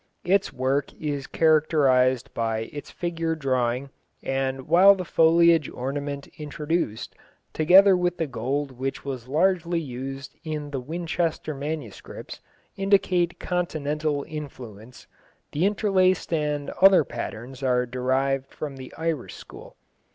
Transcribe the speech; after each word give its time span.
Its 0.23 0.51
work 0.51 0.91
is 0.99 1.27
characterised 1.27 2.33
by 2.33 2.61
its 2.73 2.89
figure 2.89 3.35
drawing, 3.35 3.91
and 4.23 4.63
while 4.67 4.95
the 4.95 5.05
foliage 5.05 5.69
ornament 5.69 6.25
introduced, 6.39 7.13
together 7.53 7.95
with 7.95 8.17
the 8.17 8.25
gold 8.25 8.71
which 8.71 9.05
was 9.05 9.27
largely 9.27 9.79
used 9.79 10.33
in 10.43 10.71
the 10.71 10.79
Winchester 10.79 11.53
manuscripts, 11.53 12.39
indicate 12.75 13.39
continental 13.39 14.25
influence, 14.27 15.05
the 15.51 15.65
interlaced 15.67 16.33
and 16.33 16.71
other 16.81 17.03
patterns 17.03 17.61
are 17.61 17.85
derived 17.85 18.49
from 18.51 18.77
the 18.77 18.91
Irish 18.97 19.35
school. 19.35 19.75